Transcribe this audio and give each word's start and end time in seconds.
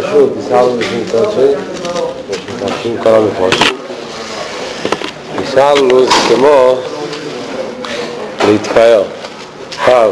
פשוט, 0.00 0.36
ניסהלו 0.36 0.76
בשביל 0.78 1.04
קודשי, 1.10 1.54
ושמתרשים 2.30 2.96
כל 3.02 3.08
המפורשים. 3.08 3.76
ניסהלו 5.40 6.06
זה 6.06 6.12
כמו 6.34 6.78
להתפאר, 8.48 9.02
פאר. 9.86 10.10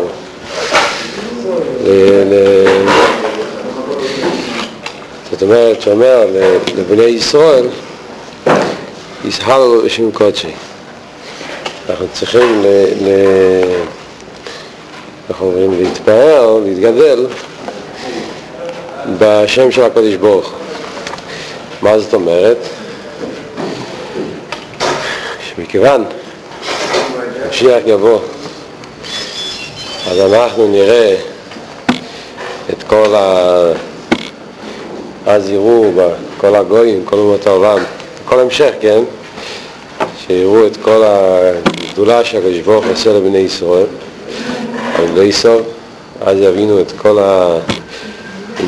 זאת 5.30 5.43
אומרת, 5.43 5.83
שאומר 5.83 6.27
לבני 6.77 7.03
ישראל, 7.05 7.67
יסהלו 9.25 9.83
בשם 9.85 10.11
קודשי. 10.11 10.53
אנחנו 11.91 12.07
צריכים. 12.13 12.63
אנחנו 15.31 15.47
אומרים 15.47 15.73
להתפאר, 15.83 16.61
להתגדל 16.65 17.27
בשם 19.19 19.70
של 19.70 19.83
הקודש 19.83 20.15
ברוך. 20.15 20.52
מה 21.83 21.98
זאת 21.98 22.15
אומרת? 22.15 22.57
שמכיוון 25.48 26.05
משיח 27.51 27.83
יבוא 27.87 28.19
אז 30.11 30.19
אנחנו 30.21 30.69
נראה 30.69 31.16
את 32.71 32.83
כל 32.83 33.15
ה... 33.15 33.73
אז 35.27 35.51
יראו 35.51 35.85
כל 36.38 36.55
הגויים, 36.55 37.05
כל 37.05 37.16
אומות 37.16 37.47
העולם, 37.47 37.79
כל 38.24 38.41
המשך, 38.41 38.71
כן? 38.80 39.02
שיראו 40.27 40.66
את 40.66 40.77
כל 40.77 41.02
הגדולה 41.05 42.24
שהקדוש 42.24 42.59
ברוך 42.59 42.85
עושה 42.87 43.13
לבני 43.13 43.38
ישראל, 43.38 43.87
אבל 44.97 45.09
לא 45.15 45.23
יסוב, 45.23 45.63
אז 46.21 46.38
יבינו 46.41 46.80
את 46.80 46.93
כל 46.97 47.19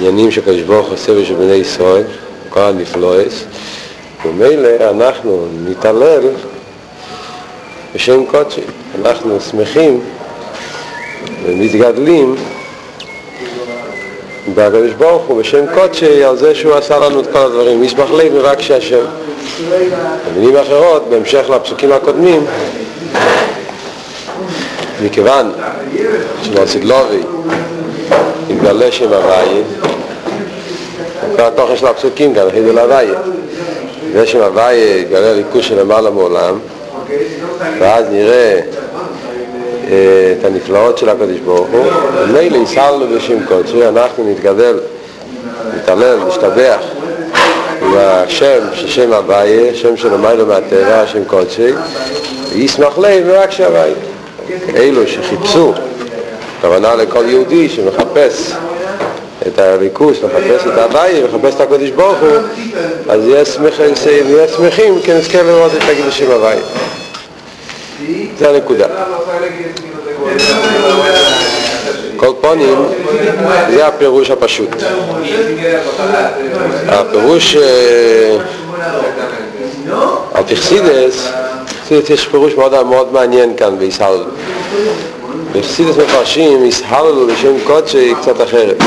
העניינים 0.08 0.30
שהקדוש 0.30 0.60
ברוך 0.60 0.90
עושה 0.90 1.14
בשביל 1.14 1.38
בני 1.38 1.54
ישראל, 1.54 2.02
כל 2.48 2.60
הנפלואס, 2.60 3.44
ומילא 4.26 4.68
אנחנו 4.90 5.46
נתעלל 5.64 6.20
בשם 7.94 8.24
קודשי, 8.26 8.60
אנחנו 9.00 9.40
שמחים 9.40 10.00
ומתגדלים 11.44 12.34
בקדוש 14.54 14.92
ברוך 14.92 15.22
הוא 15.26 15.40
בשם 15.40 15.64
קודשי 15.74 16.24
על 16.24 16.36
זה 16.36 16.54
שהוא 16.54 16.74
עשה 16.74 16.98
לנו 16.98 17.20
את 17.20 17.26
כל 17.32 17.38
הדברים, 17.38 17.84
ישמח 17.84 18.10
לב 18.10 18.32
ורק 18.34 18.60
שהשם. 18.60 19.04
במילים 20.34 20.56
אחרות, 20.56 21.08
בהמשך 21.10 21.50
לפסוקים 21.50 21.92
הקודמים, 21.92 22.44
מכיוון 25.04 25.52
שלסגלובי 26.42 27.22
יתגלה 28.50 28.92
שם 28.92 29.08
כל 29.08 29.97
התוכן 31.46 31.76
של 31.76 31.86
הפסוקים 31.86 32.34
כאן, 32.34 32.50
חידו 32.50 32.72
להוויה, 32.72 33.14
ושם 34.12 34.40
הוויה 34.40 34.96
יתגלה 34.98 35.32
ליכוש 35.32 35.68
של 35.68 35.80
למעלה 35.80 36.10
מעולם, 36.10 36.58
ואז 37.78 38.06
נראה 38.10 38.60
את 39.86 40.44
הנפלאות 40.44 40.98
של 40.98 41.08
הקדוש 41.08 41.38
ברוך 41.38 41.68
הוא, 41.72 41.84
ומילא 42.18 42.56
יסלנו 42.56 43.06
בשם 43.16 43.46
קודשי, 43.46 43.88
אנחנו 43.88 44.30
נתגדל, 44.30 44.80
נתעלל, 45.76 46.18
נשתבח 46.28 46.78
עם 47.82 47.94
השם, 47.96 48.58
ששם 48.74 49.12
הוויה, 49.12 49.74
שם 49.74 49.96
של 49.96 50.14
המיילו 50.14 50.46
מהטבע, 50.46 51.00
השם 51.00 51.24
קודשי, 51.24 51.72
וישמח 52.52 52.98
לב 52.98 53.24
ורק 53.26 53.50
שהוויה. 53.50 53.94
אלו 54.76 55.06
שחיפשו, 55.06 55.72
כוונה 56.60 56.94
לכל 56.94 57.24
יהודי 57.28 57.68
שמחפש 57.68 58.52
את 59.54 59.58
הריכוש, 59.58 60.18
מחפש 60.18 60.66
את 60.66 60.78
ההוויה, 60.78 61.24
מחפש 61.24 61.54
את 61.54 61.60
הקדוש 61.60 61.90
ברוך 61.90 62.18
הוא, 62.18 62.30
אז 63.08 63.26
יהיה 63.26 63.44
שמחים 64.56 65.00
כי 65.02 65.12
נזכה 65.12 65.42
לראות 65.42 65.72
את 65.74 65.82
הקדושים 65.82 66.30
הוויה. 66.30 66.60
זה 68.38 68.48
הנקודה. 68.50 68.86
כל 72.16 72.32
פונים 72.40 72.76
זה 73.70 73.86
הפירוש 73.86 74.30
הפשוט. 74.30 74.70
הפירוש 76.88 77.56
על 80.34 80.42
פרסידס, 80.46 81.28
יש 82.10 82.28
פירוש 82.28 82.54
מאוד 82.54 82.86
מאוד 82.86 83.12
מעניין 83.12 83.56
כאן 83.56 83.78
בישהללו. 83.78 84.24
בפרסידס 85.52 85.96
מפרשים 85.96 86.64
ישהללו 86.64 87.26
בשם 87.26 87.54
קודשי 87.64 88.14
קצת 88.20 88.40
אחרת. 88.42 88.82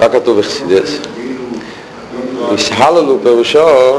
מה 0.00 0.08
כתוב 0.08 0.38
בפרסידס? 0.38 0.98
ישהללו 2.54 3.18
פירושו 3.22 3.98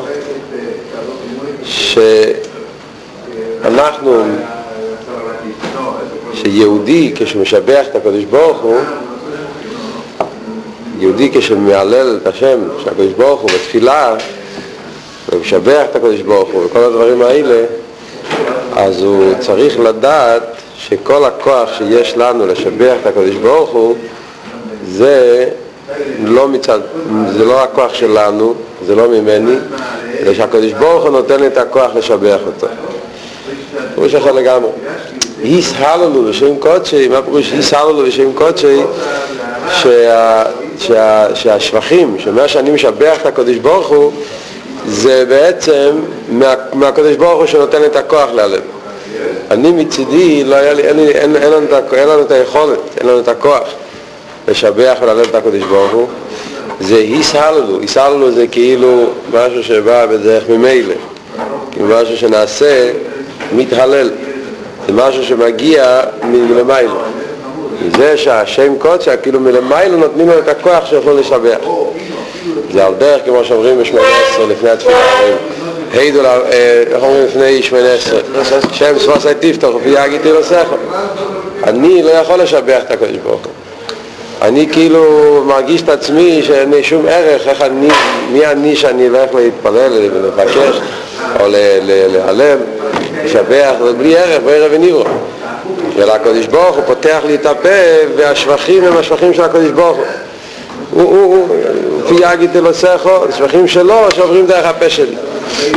שאנחנו, 3.64 4.24
שיהודי 6.34 7.14
כשמשבח 7.16 7.86
את 7.92 7.96
הקדוש 7.96 8.24
ברוך 8.24 8.58
הוא, 8.58 8.78
יהודי 11.00 11.32
כשמהלל 11.34 12.20
את 12.22 12.28
השם 12.28 12.60
של 12.84 12.90
הקדוש 12.90 13.14
ברוך 13.14 13.42
הוא 13.42 13.50
בתפילה, 13.50 14.16
ומשבח 15.30 15.84
את 15.92 15.96
הקדוש 15.96 16.22
ברוך 16.22 16.50
הוא 16.50 16.66
וכל 16.66 16.80
הדברים 16.80 17.22
האלה, 17.22 17.66
אז 18.76 19.02
הוא 19.04 19.34
צריך 19.40 19.80
לדעת 19.80 20.44
שכל 20.78 21.26
הכוח 21.26 21.70
שיש 21.78 22.18
לנו 22.18 22.48
לשבח 22.48 22.96
את 23.02 23.08
הקדוש 23.08 23.36
ברוך 23.36 23.70
הוא 23.70 23.96
זה 24.88 25.50
לא 26.24 26.48
מצד, 26.48 26.80
זה 27.38 27.46
לא 27.46 27.64
הכוח 27.64 27.94
שלנו, 27.94 28.54
זה 28.86 28.96
לא 28.96 29.08
ממני, 29.08 29.56
אלא 30.20 30.34
שהקדוש 30.34 30.74
ברוך 30.74 31.04
הוא 31.04 31.12
נותן 31.12 31.46
את 31.46 31.58
הכוח 31.58 31.96
לשבח 31.96 32.40
אותו. 32.46 32.68
פירוש 33.96 34.16
אחר 34.16 34.32
לגמרי. 34.32 34.70
יסהללו 35.44 36.24
בשם 36.24 36.56
קודשי, 36.56 37.08
מה 37.08 37.22
פירוש 37.22 37.52
יסהללו 37.52 38.04
בשם 38.06 38.34
קודשי? 38.34 38.82
שה, 39.70 40.44
שה, 40.80 41.36
שהשבחים, 41.36 42.16
שמה 42.20 42.48
שאני 42.48 42.72
משבח 42.72 43.18
את 43.22 43.26
הקדוש 43.26 43.58
ברוך 43.58 43.88
הוא, 43.88 44.12
זה 44.88 45.26
בעצם 45.30 46.00
מה, 46.30 46.54
מהקדוש 46.74 47.16
ברוך 47.16 47.40
הוא 47.40 47.46
שנותן 47.46 47.84
את 47.84 47.96
הכוח 47.96 48.30
להלב. 48.34 48.62
אני 49.52 49.72
מצידי, 49.72 50.44
לא 50.44 50.56
היה 50.56 50.74
לי, 50.74 50.94
לי, 50.94 51.12
אין 51.12 51.34
לנו 52.08 52.22
את 52.22 52.32
היכולת, 52.32 52.80
אין 52.98 53.08
לנו 53.08 53.20
את 53.20 53.28
הכוח 53.28 53.64
לשבח 54.48 54.98
ולהלל 55.02 55.24
את 55.24 55.36
הקדוש 55.36 55.64
ברוך 55.64 55.92
הוא. 55.92 56.08
זה 56.80 56.96
היסהללו, 56.96 57.80
היסהללו 57.80 58.32
זה 58.32 58.48
כאילו 58.48 59.06
משהו 59.34 59.64
שבא 59.64 60.06
בדרך 60.06 60.50
ממילא, 60.50 60.94
כאילו 61.72 61.88
משהו 61.88 62.18
שנעשה 62.18 62.92
מתהלל, 63.56 64.10
זה 64.88 64.94
משהו 64.94 65.24
שמגיע 65.24 66.02
מלמיילו. 66.24 67.02
זה 67.98 68.18
שהשם 68.18 68.76
קודשא, 68.78 69.16
כאילו 69.24 69.40
מלמיילו 69.40 69.98
נותנים 69.98 70.30
לו 70.30 70.40
את 70.40 70.48
הכוח 70.48 70.86
שיכולו 70.86 71.18
לשבח. 71.18 71.58
זה 72.74 72.86
על 72.86 72.94
דרך 72.94 73.22
כמו 73.26 73.44
שאומרים 73.44 73.80
בשמונה 73.82 74.06
עשרה 74.32 74.46
לפני 74.46 74.70
התפילה, 74.70 74.98
העידו, 75.94 76.20
איך 76.92 77.04
אומרים 77.04 77.26
לפני 77.26 77.64
שמונה 77.64 77.94
עשרה, 77.94 78.20
שם 78.72 79.00
סבוסי 79.00 79.28
תפתח 79.40 79.68
ופי 79.68 79.90
יגיתי 79.90 80.32
לו 80.32 80.44
שכל. 80.44 80.76
אני 81.64 82.04
לא 82.04 82.10
יכול 82.10 82.42
לשבח 82.42 82.82
את 82.86 82.92
הקדוש 82.92 83.18
ברוך 83.24 83.46
הוא. 83.46 83.61
אני 84.42 84.68
כאילו 84.72 85.44
מרגיש 85.48 85.82
את 85.82 85.90
עצמי 85.90 86.44
שאין 86.44 86.72
לי 86.72 86.84
שום 86.84 87.06
ערך, 87.08 87.48
איך 87.48 87.62
אני, 87.62 87.88
מי 88.32 88.48
אני 88.48 88.76
שאני 88.76 89.08
אלך 89.08 89.36
להתפלל 89.36 90.10
ולבקש 90.14 90.82
או 91.40 91.46
להיעלם, 91.84 92.58
לשבח, 93.24 93.72
זה 93.84 93.94
בלי 93.94 94.18
ערך, 94.18 94.42
בערב 94.46 94.72
וניברו. 94.74 95.04
ולקדוש 95.96 96.46
ברוך 96.46 96.76
הוא 96.76 96.84
פותח 96.88 97.20
לי 97.28 97.36
את 97.36 97.46
הפה 97.46 97.70
והשבחים 98.18 98.84
הם 98.84 98.98
השבחים 98.98 99.34
של 99.34 99.44
הקדוש 99.44 99.70
ברוך 99.70 99.98
הוא. 99.98 100.06
הוא, 100.92 101.04
הוא, 101.04 101.36
הוא, 101.36 101.58
פי 102.08 102.16
יגיד 102.34 102.58
אלוסכו, 102.58 103.26
השבחים 103.30 103.68
שלו 103.68 104.12
שעוברים 104.16 104.46
דרך 104.46 104.66
הפה 104.66 104.90
שלי. 104.90 105.16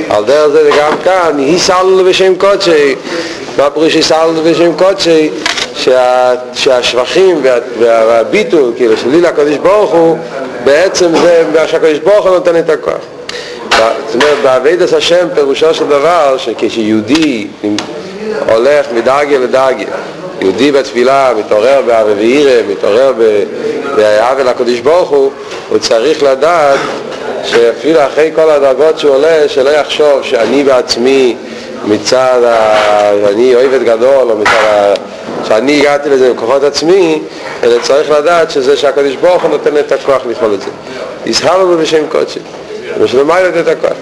על 0.09 0.25
דרך 0.25 0.49
זה 0.49 0.71
גם 0.79 0.93
כאן, 1.05 1.39
היסלנו 1.39 2.05
בשם 2.05 2.35
קודשי, 2.35 2.95
מה 3.59 3.71
פירוש 3.71 3.95
היסלנו 3.95 4.43
בשם 4.45 4.73
קודשי? 4.77 5.31
שה, 5.85 6.35
שהשבחים 6.53 7.41
וה, 7.43 7.59
והביטול, 7.79 8.73
כאילו, 8.77 8.97
שלי 8.97 9.21
לקדוש 9.21 9.57
ברוך 9.57 9.91
הוא, 9.91 10.19
בעצם 10.65 11.17
זה 11.17 11.45
מה 11.55 11.69
שהקדוש 11.69 11.99
ברוך 11.99 12.27
הוא 12.27 12.35
נותן 12.35 12.59
את 12.59 12.71
הכוח. 12.71 12.95
זאת 13.71 14.15
אומרת, 14.15 14.39
בעבידת 14.43 14.93
השם 14.93 15.27
פירושו 15.35 15.75
של 15.75 15.87
דבר, 15.87 16.37
שכשיהודי 16.39 17.47
הולך 18.49 18.87
מדרגה 18.95 19.39
לדרגה, 19.39 19.85
יהודי 20.41 20.73
בתפילה 20.73 21.33
מתעורר 21.39 21.83
בערבי 21.87 22.47
מתעורר 22.69 23.13
בעוול 23.97 24.49
הקדוש 24.49 24.81
ברוך 24.81 25.11
הוא, 25.11 25.31
הוא 25.69 25.79
צריך 25.79 26.23
לדעת 26.23 26.79
שאפילו 27.45 28.07
אחרי 28.07 28.31
כל 28.35 28.51
הדרגות 28.51 28.99
שהוא 28.99 29.15
עולה, 29.15 29.49
שלא 29.49 29.71
יחשוב 29.71 30.23
שאני 30.23 30.65
בעצמי 30.65 31.37
מצד, 31.85 32.41
ה... 32.45 33.29
אני 33.33 33.55
אוהבת 33.55 33.81
גדול, 33.81 34.31
או 34.31 34.37
מצד 34.37 34.95
שאני 35.45 35.81
הגעתי 35.81 36.11
לזה 36.11 36.33
בכוחות 36.33 36.65
עצמי, 36.65 37.23
אלא 37.63 37.83
צריך 37.83 38.11
לדעת 38.11 38.51
שזה 38.51 38.77
שהקדוש 38.77 39.17
ברוך 39.17 39.43
הוא 39.43 39.51
נותן 39.51 39.79
את 39.79 39.93
הכוח 39.93 40.23
לפעול 40.31 40.55
את 40.55 40.61
זה. 40.61 40.71
יזהר 41.27 41.59
לנו 41.59 41.79
בשם 41.79 42.07
קודשי, 42.09 42.41
ושלמה 42.99 43.41
את 43.41 43.69
הכוח. 43.69 43.97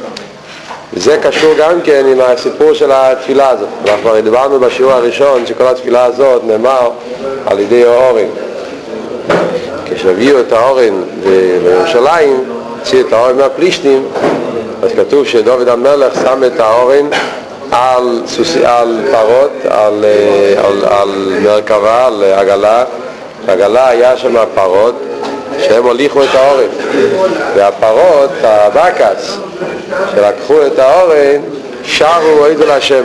וזה 0.93 1.19
קשור 1.23 1.55
גם 1.59 1.81
כן 1.85 2.05
עם 2.07 2.21
הסיפור 2.21 2.73
של 2.73 2.91
התפילה 2.93 3.49
הזאת. 3.49 3.69
אנחנו 3.89 4.09
הרי 4.09 4.23
דיברנו 4.23 4.61
בשיעור 4.61 4.93
הראשון 4.93 5.47
שכל 5.47 5.67
התפילה 5.67 6.05
הזאת 6.05 6.43
נאמר 6.45 6.91
על 7.47 7.59
ידי 7.59 7.85
האורן. 7.85 8.27
כשהביאו 9.85 10.41
את 10.41 10.53
האורן 10.53 11.03
לירושלים, 11.63 12.45
הוציאו 12.79 13.01
את 13.01 13.13
האורן 13.13 13.37
מהפלישתים, 13.37 14.05
אז 14.83 14.91
כתוב 14.97 15.27
שדוד 15.27 15.69
המלך 15.69 16.15
שם 16.23 16.45
את 16.47 16.61
האורן 16.61 17.07
על, 17.73 18.23
סוס, 18.27 18.57
על 18.65 19.01
פרות, 19.11 19.53
על, 19.69 20.05
אה, 20.05 20.67
על, 20.67 20.85
על 20.85 21.39
מרכבה, 21.43 22.07
על 22.07 22.25
עגלה, 22.25 22.85
עגלה 23.49 23.89
היה 23.89 24.17
שם 24.17 24.35
פרות 24.55 24.95
שהם 25.59 25.85
הוליכו 25.85 26.23
את 26.23 26.35
האורן. 26.35 26.69
והפרות, 27.57 28.31
הבקס 28.43 29.37
שלקחו 30.15 30.67
את 30.67 30.79
האורן 30.79 31.41
שרו 31.85 32.39
אוהדו 32.39 32.67
להשם 32.67 33.05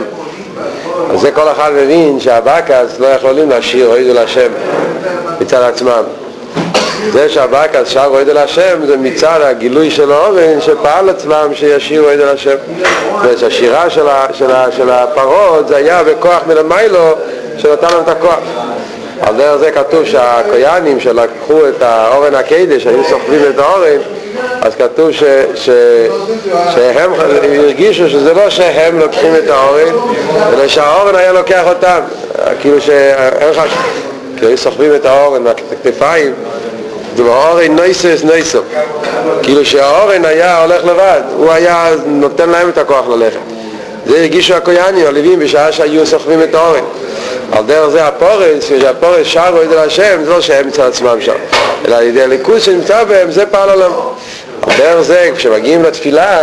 אז 1.10 1.20
זה 1.20 1.30
כל 1.30 1.48
אחד 1.52 1.70
מבין 1.72 2.20
שהבקס 2.20 2.98
לא 2.98 3.06
יכולים 3.06 3.50
לשיר 3.50 3.86
אוהדו 3.86 4.14
להשם 4.14 4.50
מצד 5.40 5.62
עצמם 5.62 6.02
זה 7.12 7.28
שהבקס 7.28 7.88
שר 7.88 8.06
אוהד 8.06 8.28
אל 8.28 8.36
השם 8.36 8.86
זה 8.86 8.96
מצד 8.96 9.40
הגילוי 9.42 9.90
של 9.90 10.12
האורן 10.12 10.60
שפעל 10.60 11.08
עצמם 11.08 11.50
שישירו 11.54 12.06
אוהד 12.06 12.20
אל 12.20 12.28
השם. 12.28 12.56
והשירה 13.22 13.90
של, 13.90 14.06
של, 14.32 14.46
של 14.76 14.90
הפרות 14.90 15.68
זה 15.68 15.76
היה 15.76 16.02
בכוח 16.02 16.40
מלמיילו 16.46 17.14
שנתן 17.58 17.86
להם 17.90 18.02
את 18.02 18.08
הכוח. 18.08 18.38
על 19.20 19.36
דרך 19.36 19.56
זה 19.56 19.70
כתוב 19.70 20.04
שהקויאנים 20.04 21.00
שלקחו 21.00 21.68
את 21.68 21.82
האורן 21.82 22.34
הקדש, 22.34 22.86
היו 22.86 23.04
סוחבים 23.04 23.40
את 23.54 23.58
האורן 23.58 23.98
אז 24.60 24.74
כתוב 24.74 25.12
ש, 25.12 25.22
ש, 25.54 25.70
שהם 26.74 27.10
הרגישו 27.58 28.08
שזה 28.08 28.34
לא 28.34 28.50
שהם 28.50 28.98
לוקחים 28.98 29.34
את 29.36 29.50
האורן 29.50 29.94
אלא 30.52 30.68
שהאורן 30.68 31.14
היה 31.14 31.32
לוקח 31.32 31.62
אותם. 31.66 32.00
כאילו 32.60 32.80
שהם 32.80 33.52
חשבו 33.52 34.46
היו 34.46 34.58
סוחבים 34.58 34.94
את 34.94 35.04
האורן 35.04 35.42
מהכתפיים 35.42 36.34
והאורן 37.24 37.76
נויסס 37.76 38.20
נויסו 38.24 38.58
כאילו 39.42 39.64
שהאורן 39.64 40.24
היה 40.24 40.62
הולך 40.62 40.84
לבד 40.84 41.20
הוא 41.36 41.52
היה 41.52 41.90
נותן 42.06 42.50
להם 42.50 42.68
את 42.68 42.78
הכוח 42.78 43.08
ללכת. 43.08 43.38
זה 44.06 44.18
הרגישו 44.18 44.54
הקויאנים, 44.54 45.06
הלווים, 45.06 45.38
בשעה 45.38 45.72
שהיו 45.72 46.06
סוחבים 46.06 46.42
את 46.42 46.54
האורן 46.54 46.84
על 47.52 47.64
דרך 47.64 47.88
זה 47.88 48.04
הפורס, 48.06 48.64
כשהפורס 48.64 49.26
שרו 49.26 49.62
את 49.62 49.72
השם, 49.76 50.24
זה 50.24 50.30
לא 50.30 50.40
שהם 50.40 50.68
מצד 50.68 50.82
עצמם 50.82 51.20
שם. 51.20 51.32
אלא 51.84 51.96
על 51.96 52.02
ידי 52.02 52.22
הליכוז 52.22 52.62
שנמצא 52.62 53.04
בהם, 53.04 53.30
זה 53.30 53.46
פעל 53.46 53.70
עולם 53.70 53.90
על 54.62 54.72
דרך 54.78 55.00
זה, 55.00 55.30
כשמגיעים 55.36 55.82
לתפילה 55.82 56.38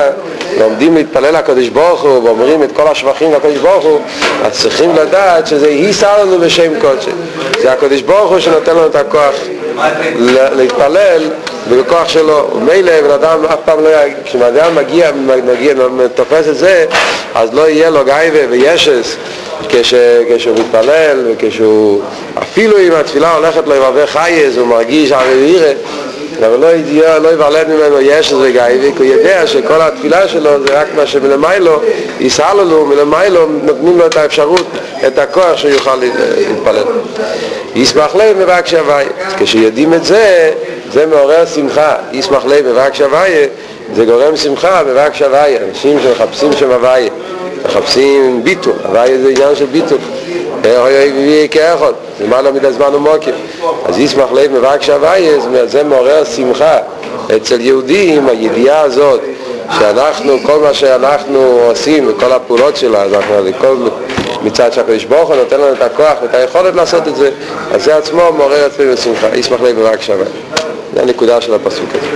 לומדים 0.59 0.95
להתפלל 0.95 1.37
לקדוש 1.37 1.69
ברוך 1.69 2.01
הוא 2.01 2.23
ואומרים 2.23 2.63
את 2.63 2.71
כל 2.71 2.87
השבחים 2.87 3.33
לקדוש 3.33 3.57
ברוך 3.57 3.83
הוא 3.83 4.01
אז 4.43 4.61
צריכים 4.61 4.95
לדעת 4.95 5.47
שזה 5.47 5.69
יישא 5.69 6.15
לנו 6.21 6.39
בשם 6.39 6.79
קודשי. 6.81 7.11
זה 7.61 7.71
הקדוש 7.71 8.01
ברוך 8.01 8.31
הוא 8.31 8.39
שנותן 8.39 8.71
לנו 8.71 8.85
את 8.85 8.95
הכוח 8.95 9.33
להתפלל 10.55 11.29
בכוח 11.69 12.09
שלו. 12.09 12.49
ומילא 12.55 13.01
בן 13.01 13.11
אדם 13.11 13.45
אף 13.45 13.59
פעם 13.65 13.83
לא 13.83 13.89
יגיד 13.89 14.17
כשבן 14.25 14.45
אדם 14.45 14.75
מגיע, 14.75 15.11
מגיע, 15.45 15.73
תופס 16.15 16.47
את 16.47 16.57
זה 16.57 16.85
אז 17.35 17.53
לא 17.53 17.69
יהיה 17.69 17.89
לו 17.89 18.05
גייבה 18.05 18.39
וישס 18.49 19.15
כש, 19.69 19.93
כשהוא 20.35 20.55
מתפלל 20.59 21.25
וכשהוא 21.27 22.01
אפילו 22.41 22.79
אם 22.79 22.91
התפילה 22.91 23.35
הולכת 23.35 23.67
לו 23.67 23.73
הרבה 23.73 24.07
חייז 24.07 24.57
הוא 24.57 24.67
מרגיש 24.67 25.11
הרבה 25.11 25.31
וירא 25.31 25.73
אבל 26.39 26.59
לא, 26.59 26.67
ידיע, 26.67 27.19
לא 27.19 27.27
יוולד 27.27 27.67
ממנו 27.69 28.01
יש 28.01 28.33
איזה 28.33 28.51
גאיבי, 28.51 28.91
כי 28.97 29.03
הוא 29.03 29.15
יודע 29.15 29.47
שכל 29.47 29.81
התפילה 29.81 30.27
שלו 30.27 30.67
זה 30.67 30.79
רק 30.79 30.87
מה 30.95 31.07
שמלמיילו, 31.07 31.81
יסהללו, 32.19 32.85
מלמיילו 32.85 33.45
נותנים 33.63 33.97
לו 33.97 34.05
את 34.05 34.17
האפשרות, 34.17 34.65
את 35.07 35.17
הכוח 35.17 35.57
שהוא 35.57 35.71
יוכל 35.71 35.95
להתפלל. 35.95 36.83
ישמח 37.75 38.15
לב 38.15 38.37
מבקש 38.37 38.73
הוואי. 38.73 39.05
כשיודעים 39.37 39.93
את 39.93 40.05
זה, 40.05 40.51
זה 40.93 41.05
מעורר 41.05 41.45
שמחה. 41.45 41.95
ישמח 42.11 42.45
לב 42.45 42.67
מבקש 42.71 43.01
הוואי, 43.01 43.31
זה 43.95 44.05
גורם 44.05 44.37
שמחה 44.37 44.81
מבקש 44.87 45.21
הוואי. 45.21 45.57
אנשים 45.69 45.99
שמחפשים 46.03 46.53
שם 46.53 46.71
הוואי, 46.71 47.09
מחפשים 47.65 48.43
ביטול, 48.43 48.73
הוואי 48.85 49.17
זה 49.17 49.29
עניין 49.29 49.55
של 49.55 49.65
ביטול. 49.65 49.97
כאחד, 51.51 51.91
למעלה 52.21 52.51
מן 52.51 52.65
הזמן 52.65 52.95
ומוקים. 52.95 53.33
אז 53.85 53.99
ישמח 53.99 54.31
לב 54.33 54.51
מבקש 54.51 54.89
הוויה, 54.89 55.39
זה 55.65 55.83
מעורר 55.83 56.23
שמחה 56.23 56.77
אצל 57.35 57.61
יהודים, 57.61 58.29
הידיעה 58.29 58.81
הזאת 58.81 59.21
שאנחנו, 59.79 60.37
כל 60.43 60.59
מה 60.59 60.73
שאנחנו 60.73 61.59
עושים 61.69 62.07
וכל 62.07 62.31
הפעולות 62.31 62.83
אנחנו, 62.83 63.35
כל, 63.61 63.75
מצד 64.43 64.73
שהקדוש 64.73 65.05
ברוך 65.05 65.29
הוא 65.29 65.35
נותן 65.35 65.59
לנו 65.59 65.73
את 65.73 65.81
הכוח 65.81 66.13
ואת 66.21 66.35
היכולת 66.35 66.75
לעשות 66.75 67.07
את 67.07 67.15
זה, 67.15 67.29
אז 67.71 67.83
זה 67.83 67.97
עצמו 67.97 68.31
מעורר 68.37 68.67
אצלנו 68.67 68.97
שמחה. 68.97 69.27
ישמח 69.35 69.61
לב 69.61 69.79
מבקש 69.79 70.09
הוויה. 70.09 70.27
זה 70.93 71.01
הנקודה 71.01 71.41
של 71.41 71.53
הפסוק 71.53 71.89
הזה. 71.89 72.07